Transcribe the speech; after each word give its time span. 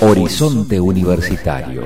Horizonte 0.00 0.80
Universitario. 0.80 1.84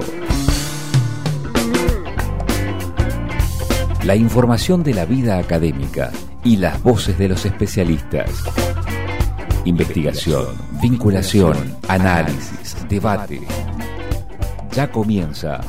La 4.05 4.15
información 4.15 4.83
de 4.83 4.93
la 4.93 5.07
vida 5.07 5.39
académica 5.39 6.13
y 6.45 6.59
las 6.59 6.83
voces 6.83 7.17
de 7.17 7.29
los 7.29 7.47
especialistas. 7.47 8.45
Investigación, 9.65 10.45
vinculación, 10.83 11.57
análisis, 11.89 12.77
debate. 12.87 13.41
Ya 14.73 14.91
comienza 14.91 15.63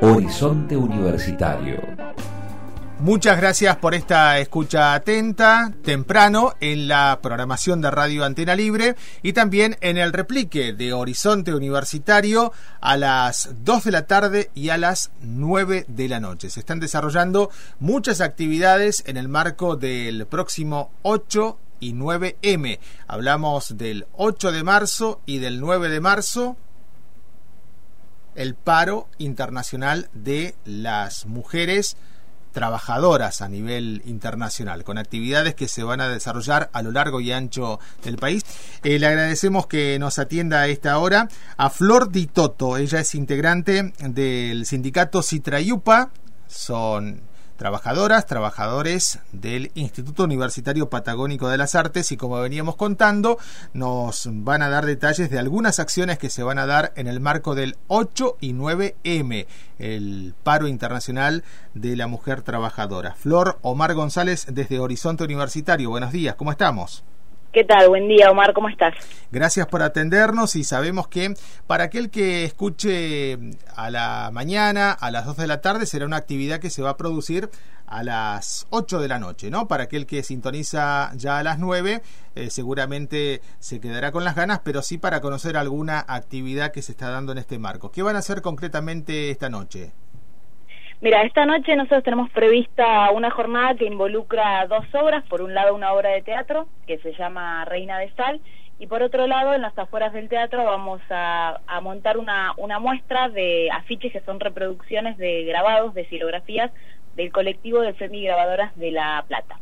Horizonte 0.00 0.76
Universitario. 0.76 1.93
Muchas 3.00 3.36
gracias 3.36 3.76
por 3.76 3.92
esta 3.92 4.38
escucha 4.38 4.94
atenta, 4.94 5.72
temprano, 5.82 6.54
en 6.60 6.88
la 6.88 7.18
programación 7.20 7.80
de 7.80 7.90
Radio 7.90 8.24
Antena 8.24 8.54
Libre 8.54 8.94
y 9.20 9.32
también 9.32 9.76
en 9.80 9.98
el 9.98 10.12
replique 10.12 10.72
de 10.72 10.92
Horizonte 10.92 11.52
Universitario 11.52 12.52
a 12.80 12.96
las 12.96 13.50
2 13.64 13.84
de 13.84 13.90
la 13.90 14.06
tarde 14.06 14.50
y 14.54 14.70
a 14.70 14.78
las 14.78 15.10
9 15.20 15.86
de 15.88 16.08
la 16.08 16.20
noche. 16.20 16.48
Se 16.48 16.60
están 16.60 16.80
desarrollando 16.80 17.50
muchas 17.78 18.20
actividades 18.20 19.02
en 19.06 19.16
el 19.16 19.28
marco 19.28 19.76
del 19.76 20.26
próximo 20.26 20.90
8 21.02 21.58
y 21.80 21.94
9M. 21.94 22.78
Hablamos 23.08 23.76
del 23.76 24.06
8 24.12 24.52
de 24.52 24.62
marzo 24.62 25.20
y 25.26 25.38
del 25.38 25.60
9 25.60 25.88
de 25.88 26.00
marzo 26.00 26.56
el 28.34 28.54
paro 28.54 29.08
internacional 29.18 30.08
de 30.12 30.54
las 30.64 31.26
mujeres 31.26 31.96
trabajadoras 32.54 33.42
a 33.42 33.48
nivel 33.48 34.00
internacional, 34.06 34.84
con 34.84 34.96
actividades 34.96 35.54
que 35.54 35.68
se 35.68 35.82
van 35.82 36.00
a 36.00 36.08
desarrollar 36.08 36.70
a 36.72 36.80
lo 36.80 36.92
largo 36.92 37.20
y 37.20 37.32
ancho 37.32 37.78
del 38.02 38.16
país. 38.16 38.42
Eh, 38.82 38.98
le 38.98 39.06
agradecemos 39.06 39.66
que 39.66 39.98
nos 39.98 40.18
atienda 40.18 40.60
a 40.60 40.68
esta 40.68 40.96
hora 40.98 41.28
a 41.58 41.68
Flor 41.68 42.10
Di 42.10 42.26
Toto. 42.26 42.78
Ella 42.78 43.00
es 43.00 43.14
integrante 43.14 43.92
del 43.98 44.64
sindicato 44.64 45.22
Citrayupa. 45.22 46.10
Son 46.46 47.20
trabajadoras, 47.56 48.26
trabajadores 48.26 49.20
del 49.32 49.70
Instituto 49.74 50.24
Universitario 50.24 50.90
Patagónico 50.90 51.48
de 51.48 51.58
las 51.58 51.74
Artes 51.74 52.12
y 52.12 52.16
como 52.16 52.40
veníamos 52.40 52.76
contando, 52.76 53.38
nos 53.72 54.28
van 54.30 54.62
a 54.62 54.68
dar 54.68 54.86
detalles 54.86 55.30
de 55.30 55.38
algunas 55.38 55.78
acciones 55.78 56.18
que 56.18 56.30
se 56.30 56.42
van 56.42 56.58
a 56.58 56.66
dar 56.66 56.92
en 56.96 57.06
el 57.06 57.20
marco 57.20 57.54
del 57.54 57.76
8 57.88 58.38
y 58.40 58.52
9M, 58.52 59.46
el 59.78 60.34
paro 60.42 60.68
internacional 60.68 61.44
de 61.74 61.96
la 61.96 62.06
mujer 62.06 62.42
trabajadora. 62.42 63.14
Flor 63.14 63.58
Omar 63.62 63.94
González 63.94 64.46
desde 64.50 64.80
Horizonte 64.80 65.24
Universitario, 65.24 65.90
buenos 65.90 66.12
días, 66.12 66.34
¿cómo 66.34 66.50
estamos? 66.50 67.04
¿Qué 67.54 67.62
tal? 67.62 67.88
Buen 67.88 68.08
día, 68.08 68.32
Omar, 68.32 68.52
¿cómo 68.52 68.68
estás? 68.68 68.96
Gracias 69.30 69.68
por 69.68 69.80
atendernos 69.80 70.56
y 70.56 70.64
sabemos 70.64 71.06
que 71.06 71.34
para 71.68 71.84
aquel 71.84 72.10
que 72.10 72.42
escuche 72.42 73.38
a 73.76 73.90
la 73.90 74.30
mañana, 74.32 74.90
a 74.90 75.12
las 75.12 75.24
2 75.24 75.36
de 75.36 75.46
la 75.46 75.60
tarde, 75.60 75.86
será 75.86 76.04
una 76.04 76.16
actividad 76.16 76.58
que 76.58 76.68
se 76.68 76.82
va 76.82 76.90
a 76.90 76.96
producir 76.96 77.48
a 77.86 78.02
las 78.02 78.66
8 78.70 78.98
de 78.98 79.06
la 79.06 79.20
noche, 79.20 79.52
¿no? 79.52 79.68
Para 79.68 79.84
aquel 79.84 80.04
que 80.04 80.24
sintoniza 80.24 81.12
ya 81.14 81.38
a 81.38 81.44
las 81.44 81.60
9, 81.60 82.02
eh, 82.34 82.50
seguramente 82.50 83.40
se 83.60 83.78
quedará 83.78 84.10
con 84.10 84.24
las 84.24 84.34
ganas, 84.34 84.58
pero 84.64 84.82
sí 84.82 84.98
para 84.98 85.20
conocer 85.20 85.56
alguna 85.56 86.04
actividad 86.08 86.72
que 86.72 86.82
se 86.82 86.90
está 86.90 87.08
dando 87.08 87.30
en 87.30 87.38
este 87.38 87.60
marco. 87.60 87.92
¿Qué 87.92 88.02
van 88.02 88.16
a 88.16 88.18
hacer 88.18 88.42
concretamente 88.42 89.30
esta 89.30 89.48
noche? 89.48 89.92
Mira, 91.04 91.22
esta 91.22 91.44
noche 91.44 91.76
nosotros 91.76 92.02
tenemos 92.02 92.30
prevista 92.30 93.10
una 93.10 93.30
jornada 93.30 93.74
que 93.74 93.84
involucra 93.84 94.66
dos 94.66 94.86
obras. 94.94 95.22
Por 95.28 95.42
un 95.42 95.52
lado, 95.52 95.74
una 95.74 95.92
obra 95.92 96.08
de 96.08 96.22
teatro 96.22 96.66
que 96.86 96.96
se 96.96 97.12
llama 97.12 97.62
Reina 97.66 97.98
de 97.98 98.10
Sal. 98.14 98.40
Y 98.78 98.86
por 98.86 99.02
otro 99.02 99.26
lado, 99.26 99.52
en 99.52 99.60
las 99.60 99.76
afueras 99.78 100.14
del 100.14 100.30
teatro 100.30 100.64
vamos 100.64 101.02
a, 101.10 101.60
montar 101.82 102.16
una, 102.16 102.54
muestra 102.80 103.28
de 103.28 103.68
afiches 103.70 104.12
que 104.12 104.22
son 104.22 104.40
reproducciones 104.40 105.18
de 105.18 105.44
grabados, 105.44 105.92
de 105.92 106.08
silografías 106.08 106.70
del 107.16 107.30
colectivo 107.30 107.82
de 107.82 107.92
Femi 107.92 108.24
Grabadoras 108.24 108.74
de 108.74 108.90
La 108.90 109.22
Plata. 109.28 109.60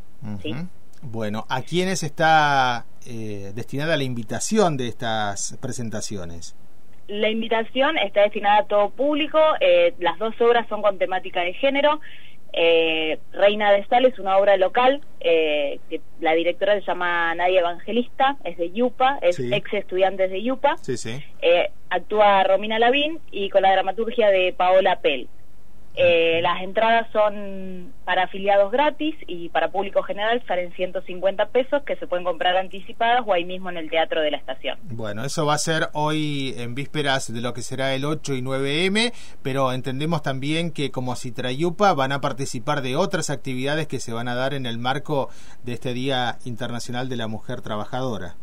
Bueno, 1.03 1.45
¿a 1.49 1.63
quiénes 1.63 2.05
está 2.05 2.87
eh, 3.05 3.51
destinada 3.53 3.97
la 3.97 4.05
invitación 4.05 4.77
de 4.77 4.87
estas 4.87 5.59
presentaciones? 5.61 6.55
La 7.13 7.29
invitación 7.29 7.99
está 7.99 8.23
destinada 8.23 8.61
a 8.61 8.65
todo 8.65 8.89
público. 8.89 9.39
Eh, 9.61 9.93
las 9.99 10.19
dos 10.19 10.35
obras 10.41 10.67
son 10.69 10.81
con 10.81 10.97
temática 10.97 11.43
de 11.43 11.53
género. 11.53 12.01
Eh, 12.55 13.19
Reina 13.33 13.71
de 13.71 13.85
Sal 13.85 14.07
es 14.07 14.19
una 14.19 14.39
obra 14.39 14.57
local 14.57 15.03
eh, 15.21 15.79
que 15.91 16.01
la 16.21 16.33
directora 16.33 16.73
se 16.75 16.87
llama 16.87 17.35
Nadia 17.35 17.61
Evangelista, 17.61 18.39
es 18.45 18.57
de 18.57 18.71
Yupa, 18.73 19.19
es 19.21 19.39
ex 19.39 19.75
estudiante 19.75 20.27
de 20.29 20.43
Yupa. 20.43 20.79
actúa 21.91 22.45
Romina 22.45 22.79
Lavín 22.79 23.21
y 23.31 23.51
con 23.51 23.61
la 23.61 23.73
dramaturgia 23.73 24.31
de 24.31 24.55
Paola 24.55 25.01
Pell. 25.01 25.29
Eh, 25.95 26.41
las 26.43 26.63
entradas 26.63 27.07
son 27.13 27.93
para 28.05 28.25
afiliados 28.25 28.73
gratis 28.73 29.15
y 29.27 29.51
para 29.51 29.71
público 29.71 30.03
general 30.03 30.43
salen 30.47 30.73
150 30.73 31.47
pesos 31.47 31.83
que 31.83 31.97
se 31.97 32.07
pueden 32.07 32.25
comprar 32.25 32.57
anticipadas 32.57 33.23
o 33.27 33.33
ahí 33.33 33.45
mismo 33.45 33.69
en 33.69 33.77
el 33.77 33.91
Teatro 33.91 34.23
de 34.23 34.31
la 34.31 34.39
Estación. 34.39 34.79
Bueno, 34.85 35.25
eso 35.25 35.45
va 35.45 35.55
a 35.55 35.59
ser 35.59 35.89
hoy 35.93 36.55
en 36.57 36.75
vísperas 36.75 37.33
de 37.33 37.41
lo 37.43 37.53
que 37.53 37.61
será 37.61 37.95
el 37.95 38.07
8 38.07 38.35
y 38.35 38.43
9M, 38.43 39.13
pero 39.43 39.73
entendemos 39.73 40.23
también 40.23 40.73
que 40.73 40.91
como 40.91 41.15
Citrayupa 41.15 41.93
van 41.93 42.13
a 42.13 42.21
participar 42.21 42.81
de 42.81 42.97
otras 42.97 43.29
actividades 43.29 43.87
que 43.87 44.01
se 44.01 44.13
van 44.15 44.29
a 44.29 44.35
dar 44.35 44.55
en 44.55 44.65
el 44.65 44.79
marco 44.79 45.29
de 45.63 45.75
este 45.75 45.93
Día 45.93 46.39
Internacional 46.45 47.11
de 47.11 47.17
la 47.17 47.27
Mujer 47.27 47.61
Trabajadora. 47.61 48.37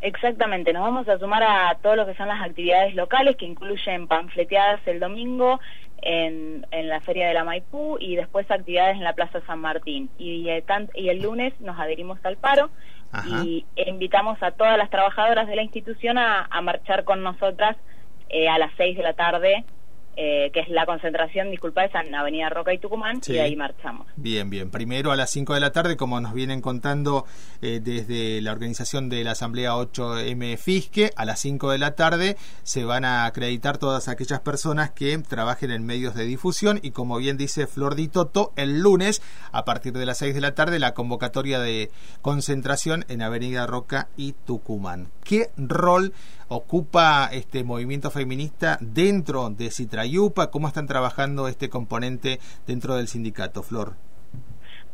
Exactamente, 0.00 0.72
nos 0.72 0.82
vamos 0.82 1.08
a 1.08 1.18
sumar 1.18 1.42
a 1.42 1.76
todo 1.82 1.96
lo 1.96 2.06
que 2.06 2.14
son 2.14 2.28
las 2.28 2.40
actividades 2.40 2.94
locales 2.94 3.36
que 3.36 3.46
incluyen 3.46 4.06
panfleteadas 4.06 4.80
el 4.86 5.00
domingo, 5.00 5.58
en, 6.02 6.64
en, 6.70 6.88
la 6.88 7.00
Feria 7.00 7.26
de 7.26 7.34
la 7.34 7.42
Maipú 7.42 7.96
y 7.98 8.14
después 8.14 8.48
actividades 8.48 8.96
en 8.96 9.04
la 9.04 9.14
Plaza 9.14 9.40
San 9.46 9.58
Martín. 9.60 10.08
Y, 10.16 10.48
eh, 10.48 10.64
y 10.94 11.08
el 11.08 11.20
lunes 11.22 11.52
nos 11.60 11.78
adherimos 11.78 12.18
al 12.24 12.36
paro 12.36 12.70
y 13.26 13.64
invitamos 13.74 14.40
a 14.42 14.50
todas 14.50 14.76
las 14.76 14.90
trabajadoras 14.90 15.48
de 15.48 15.56
la 15.56 15.62
institución 15.62 16.18
a, 16.18 16.46
a 16.50 16.60
marchar 16.60 17.04
con 17.04 17.22
nosotras 17.22 17.76
eh, 18.28 18.48
a 18.48 18.58
las 18.58 18.70
seis 18.76 18.96
de 18.96 19.02
la 19.02 19.14
tarde 19.14 19.64
eh, 20.20 20.50
que 20.52 20.58
es 20.58 20.68
la 20.68 20.84
concentración, 20.84 21.48
disculpa, 21.52 21.84
es 21.84 21.94
en 21.94 22.12
Avenida 22.12 22.48
Roca 22.48 22.74
y 22.74 22.78
Tucumán, 22.78 23.20
y 23.24 23.38
ahí 23.38 23.54
marchamos. 23.54 24.08
Bien, 24.16 24.50
bien. 24.50 24.68
Primero 24.68 25.12
a 25.12 25.16
las 25.16 25.30
5 25.30 25.54
de 25.54 25.60
la 25.60 25.70
tarde, 25.70 25.96
como 25.96 26.20
nos 26.20 26.34
vienen 26.34 26.60
contando 26.60 27.24
eh, 27.62 27.78
desde 27.80 28.40
la 28.40 28.50
organización 28.50 29.10
de 29.10 29.22
la 29.22 29.30
Asamblea 29.30 29.74
8M 29.74 30.56
Fisque, 30.56 31.12
a 31.14 31.24
las 31.24 31.38
5 31.38 31.70
de 31.70 31.78
la 31.78 31.94
tarde 31.94 32.36
se 32.64 32.82
van 32.84 33.04
a 33.04 33.26
acreditar 33.26 33.78
todas 33.78 34.08
aquellas 34.08 34.40
personas 34.40 34.90
que 34.90 35.16
trabajen 35.18 35.70
en 35.70 35.86
medios 35.86 36.16
de 36.16 36.24
difusión 36.24 36.80
y 36.82 36.90
como 36.90 37.18
bien 37.18 37.36
dice 37.36 37.68
Flor 37.68 37.94
Di 37.94 38.08
Toto, 38.08 38.52
el 38.56 38.80
lunes, 38.80 39.22
a 39.52 39.64
partir 39.64 39.92
de 39.92 40.04
las 40.04 40.18
6 40.18 40.34
de 40.34 40.40
la 40.40 40.56
tarde, 40.56 40.80
la 40.80 40.94
convocatoria 40.94 41.60
de 41.60 41.92
concentración 42.22 43.04
en 43.08 43.22
Avenida 43.22 43.68
Roca 43.68 44.08
y 44.16 44.32
Tucumán. 44.32 45.12
¿Qué 45.22 45.50
rol 45.56 46.12
ocupa 46.48 47.28
este 47.32 47.64
movimiento 47.64 48.10
feminista 48.10 48.78
dentro 48.80 49.50
de 49.50 49.70
Citrayupa? 49.70 50.50
¿Cómo 50.50 50.68
están 50.68 50.86
trabajando 50.86 51.48
este 51.48 51.68
componente 51.68 52.38
dentro 52.66 52.96
del 52.96 53.08
sindicato, 53.08 53.62
Flor? 53.62 53.94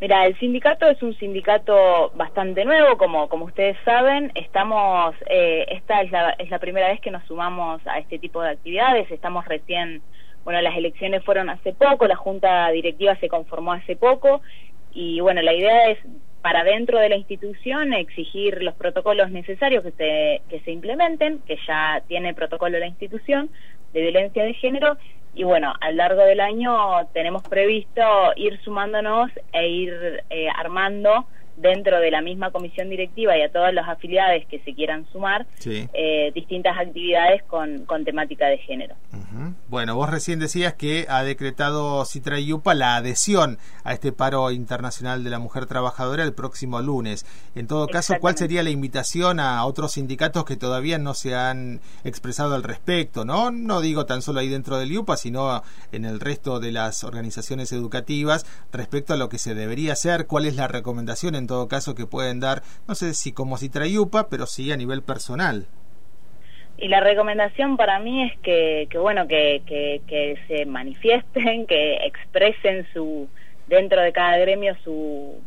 Mira, 0.00 0.26
el 0.26 0.38
sindicato 0.38 0.86
es 0.86 1.02
un 1.02 1.14
sindicato 1.14 2.10
bastante 2.14 2.64
nuevo, 2.64 2.98
como, 2.98 3.28
como 3.28 3.46
ustedes 3.46 3.76
saben. 3.84 4.32
Estamos, 4.34 5.14
eh, 5.30 5.64
esta 5.68 6.02
es 6.02 6.10
la, 6.10 6.30
es 6.30 6.50
la 6.50 6.58
primera 6.58 6.88
vez 6.88 7.00
que 7.00 7.10
nos 7.10 7.24
sumamos 7.24 7.80
a 7.86 7.98
este 7.98 8.18
tipo 8.18 8.42
de 8.42 8.50
actividades. 8.50 9.10
Estamos 9.10 9.46
recién, 9.46 10.02
bueno, 10.44 10.60
las 10.60 10.76
elecciones 10.76 11.24
fueron 11.24 11.48
hace 11.48 11.72
poco, 11.72 12.06
la 12.06 12.16
junta 12.16 12.68
directiva 12.70 13.16
se 13.16 13.28
conformó 13.28 13.72
hace 13.72 13.96
poco 13.96 14.42
y 14.94 15.20
bueno, 15.20 15.42
la 15.42 15.52
idea 15.52 15.90
es 15.90 15.98
para 16.44 16.62
dentro 16.62 16.98
de 16.98 17.08
la 17.08 17.16
institución 17.16 17.94
exigir 17.94 18.62
los 18.62 18.74
protocolos 18.74 19.30
necesarios 19.30 19.82
que 19.82 19.92
se, 19.92 20.42
que 20.50 20.60
se 20.60 20.72
implementen, 20.72 21.38
que 21.46 21.56
ya 21.66 22.02
tiene 22.06 22.34
protocolo 22.34 22.78
la 22.78 22.86
institución 22.86 23.48
de 23.94 24.02
violencia 24.02 24.44
de 24.44 24.52
género, 24.52 24.98
y 25.34 25.42
bueno, 25.42 25.72
a 25.80 25.90
lo 25.90 25.96
largo 25.96 26.20
del 26.20 26.40
año 26.40 27.06
tenemos 27.14 27.44
previsto 27.44 28.02
ir 28.36 28.60
sumándonos 28.62 29.30
e 29.54 29.68
ir 29.68 30.22
eh, 30.28 30.48
armando 30.54 31.26
dentro 31.56 31.98
de 31.98 32.10
la 32.10 32.20
misma 32.20 32.50
comisión 32.50 32.90
directiva 32.90 33.38
y 33.38 33.40
a 33.40 33.50
todas 33.50 33.72
las 33.72 33.88
afiliadas 33.88 34.44
que 34.44 34.58
se 34.58 34.74
quieran 34.74 35.06
sumar 35.12 35.46
eh, 35.64 36.30
distintas 36.34 36.76
actividades 36.76 37.42
con, 37.44 37.86
con, 37.86 38.04
temática 38.04 38.48
de 38.48 38.58
género. 38.58 38.96
Bueno, 39.74 39.96
vos 39.96 40.08
recién 40.08 40.38
decías 40.38 40.74
que 40.74 41.04
ha 41.08 41.24
decretado 41.24 42.04
Citra 42.04 42.38
Yupa 42.38 42.74
la 42.74 42.94
adhesión 42.94 43.58
a 43.82 43.92
este 43.92 44.12
paro 44.12 44.52
internacional 44.52 45.24
de 45.24 45.30
la 45.30 45.40
mujer 45.40 45.66
trabajadora 45.66 46.22
el 46.22 46.32
próximo 46.32 46.80
lunes. 46.80 47.26
En 47.56 47.66
todo 47.66 47.88
caso, 47.88 48.14
¿cuál 48.20 48.38
sería 48.38 48.62
la 48.62 48.70
invitación 48.70 49.40
a 49.40 49.64
otros 49.64 49.94
sindicatos 49.94 50.44
que 50.44 50.54
todavía 50.54 50.98
no 50.98 51.12
se 51.14 51.34
han 51.34 51.80
expresado 52.04 52.54
al 52.54 52.62
respecto? 52.62 53.24
No, 53.24 53.50
no 53.50 53.80
digo 53.80 54.06
tan 54.06 54.22
solo 54.22 54.38
ahí 54.38 54.48
dentro 54.48 54.78
del 54.78 54.90
Yupa, 54.90 55.16
sino 55.16 55.64
en 55.90 56.04
el 56.04 56.20
resto 56.20 56.60
de 56.60 56.70
las 56.70 57.02
organizaciones 57.02 57.72
educativas 57.72 58.46
respecto 58.70 59.12
a 59.12 59.16
lo 59.16 59.28
que 59.28 59.38
se 59.38 59.56
debería 59.56 59.94
hacer, 59.94 60.28
cuál 60.28 60.46
es 60.46 60.54
la 60.54 60.68
recomendación 60.68 61.34
en 61.34 61.48
todo 61.48 61.66
caso 61.66 61.96
que 61.96 62.06
pueden 62.06 62.38
dar, 62.38 62.62
no 62.86 62.94
sé 62.94 63.12
si 63.12 63.32
como 63.32 63.58
Citrayupa, 63.58 64.28
pero 64.28 64.46
sí 64.46 64.70
a 64.70 64.76
nivel 64.76 65.02
personal. 65.02 65.66
Y 66.76 66.88
la 66.88 67.00
recomendación 67.00 67.76
para 67.76 67.98
mí 67.98 68.24
es 68.24 68.38
que, 68.40 68.88
que 68.90 68.98
bueno, 68.98 69.28
que, 69.28 69.62
que, 69.66 70.02
que 70.06 70.36
se 70.48 70.66
manifiesten, 70.66 71.66
que 71.66 71.94
expresen 72.06 72.86
su 72.92 73.28
dentro 73.66 74.00
de 74.02 74.12
cada 74.12 74.36
gremio 74.38 74.76
su 74.84 75.40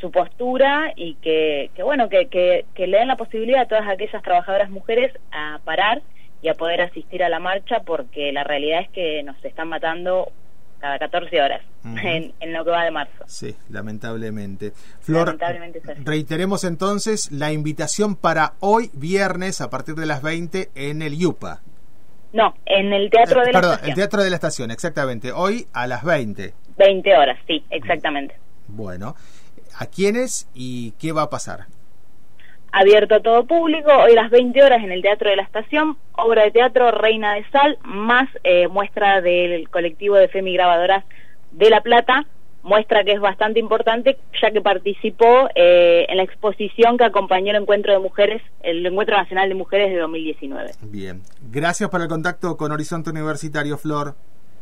su 0.00 0.10
postura 0.10 0.92
y 0.96 1.14
que, 1.16 1.70
que 1.74 1.82
bueno, 1.82 2.08
que, 2.08 2.28
que, 2.28 2.64
que, 2.74 2.86
le 2.86 2.98
den 2.98 3.08
la 3.08 3.16
posibilidad 3.16 3.60
a 3.60 3.68
todas 3.68 3.86
aquellas 3.86 4.22
trabajadoras 4.22 4.70
mujeres 4.70 5.12
a 5.30 5.60
parar 5.62 6.00
y 6.42 6.48
a 6.48 6.54
poder 6.54 6.80
asistir 6.80 7.22
a 7.22 7.28
la 7.28 7.38
marcha 7.38 7.80
porque 7.80 8.32
la 8.32 8.42
realidad 8.42 8.80
es 8.80 8.88
que 8.90 9.22
nos 9.22 9.42
están 9.44 9.68
matando 9.68 10.32
cada 10.80 10.98
14 10.98 11.40
horas 11.40 11.62
en, 11.84 12.32
en, 12.40 12.52
lo 12.52 12.64
que 12.64 12.70
va 12.70 12.84
de 12.84 12.90
marzo. 12.90 13.24
Sí, 13.26 13.54
lamentablemente. 13.68 14.72
Flor, 15.00 15.26
lamentablemente 15.26 15.80
reiteremos 16.04 16.64
entonces 16.64 17.30
la 17.30 17.52
invitación 17.52 18.16
para 18.16 18.54
hoy 18.60 18.90
viernes 18.92 19.60
a 19.60 19.70
partir 19.70 19.94
de 19.94 20.06
las 20.06 20.22
20 20.22 20.70
en 20.74 21.02
el 21.02 21.16
YUPA. 21.16 21.60
No, 22.32 22.54
en 22.64 22.92
el 22.92 23.10
Teatro 23.10 23.42
eh, 23.42 23.46
de 23.46 23.52
la 23.52 23.60
perdón, 23.60 23.74
Estación. 23.74 23.90
el 23.90 23.94
Teatro 23.96 24.22
de 24.22 24.30
la 24.30 24.36
Estación, 24.36 24.70
exactamente. 24.70 25.32
Hoy 25.32 25.66
a 25.72 25.86
las 25.86 26.04
20. 26.04 26.54
20 26.78 27.16
horas, 27.16 27.38
sí, 27.46 27.64
exactamente. 27.70 28.36
Bueno, 28.68 29.16
¿a 29.78 29.86
quiénes 29.86 30.48
y 30.54 30.92
qué 30.92 31.12
va 31.12 31.22
a 31.22 31.30
pasar? 31.30 31.66
Abierto 32.72 33.16
a 33.16 33.20
todo 33.20 33.46
público, 33.46 33.90
hoy 33.92 34.12
a 34.12 34.22
las 34.22 34.30
20 34.30 34.62
horas 34.62 34.82
en 34.82 34.92
el 34.92 35.02
Teatro 35.02 35.30
de 35.30 35.36
la 35.36 35.42
Estación, 35.42 35.96
obra 36.12 36.44
de 36.44 36.50
teatro 36.50 36.90
Reina 36.90 37.34
de 37.34 37.44
Sal, 37.50 37.78
más 37.84 38.28
eh, 38.44 38.68
muestra 38.68 39.20
del 39.20 39.68
colectivo 39.68 40.16
de 40.16 40.28
Femi 40.28 40.54
Grabadoras 40.54 41.04
de 41.52 41.70
La 41.70 41.80
Plata, 41.80 42.26
muestra 42.62 43.04
que 43.04 43.12
es 43.12 43.20
bastante 43.20 43.58
importante 43.58 44.18
ya 44.40 44.50
que 44.50 44.60
participó 44.60 45.48
eh, 45.54 46.06
en 46.08 46.16
la 46.16 46.22
exposición 46.22 46.98
que 46.98 47.04
acompañó 47.04 47.50
el 47.50 47.62
encuentro 47.62 47.92
de 47.92 47.98
mujeres, 47.98 48.42
el 48.62 48.84
encuentro 48.84 49.16
nacional 49.16 49.48
de 49.48 49.54
mujeres 49.54 49.90
de 49.90 49.98
2019. 49.98 50.72
Bien, 50.82 51.22
gracias 51.50 51.88
por 51.88 52.02
el 52.02 52.08
contacto 52.08 52.56
con 52.56 52.72
Horizonte 52.72 53.10
Universitario, 53.10 53.78
Flor. 53.78 54.14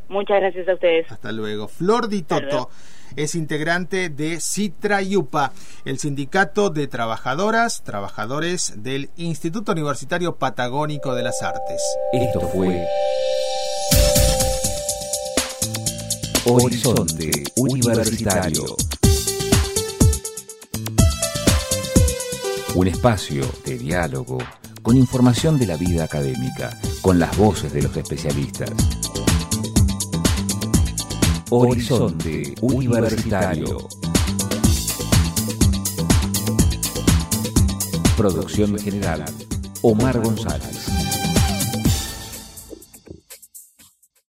Muchas 0.09 0.41
gracias 0.41 0.69
a 0.69 0.75
ustedes. 0.75 1.11
Hasta 1.11 1.33
luego. 1.33 1.69
Flor 1.69 2.09
Di 2.09 2.23
Toto 2.23 2.71
es 3.17 3.35
integrante 3.35 4.09
de 4.09 4.41
Citra 4.41 5.03
Yupa, 5.03 5.53
el 5.85 5.99
sindicato 5.99 6.71
de 6.71 6.87
trabajadoras, 6.87 7.83
trabajadores 7.83 8.75
del 8.83 9.11
Instituto 9.17 9.73
Universitario 9.73 10.37
Patagónico 10.37 11.15
de 11.15 11.23
las 11.23 11.43
Artes. 11.43 11.83
Esto 12.13 12.41
fue 12.41 12.87
Horizonte 16.47 17.31
Universitario. 17.57 18.65
Un 22.75 22.87
espacio 22.87 23.45
de 23.65 23.77
diálogo 23.77 24.39
con 24.83 24.97
información 24.97 25.59
de 25.59 25.67
la 25.67 25.77
vida 25.77 26.05
académica, 26.05 26.71
con 27.03 27.19
las 27.19 27.37
voces 27.37 27.73
de 27.73 27.83
los 27.83 27.97
especialistas. 27.97 28.71
Horizonte 31.51 32.55
Universitario. 32.61 33.89
Producción 38.19 38.79
general, 38.79 39.25
Omar 39.81 40.21
González. 40.21 41.08